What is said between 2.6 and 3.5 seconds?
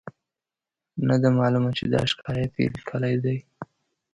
یې لیکلی دی.